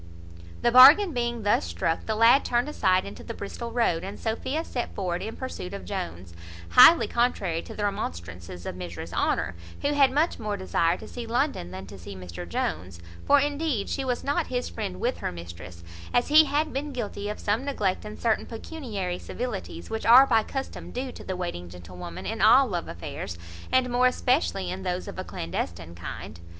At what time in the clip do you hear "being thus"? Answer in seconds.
1.13-1.63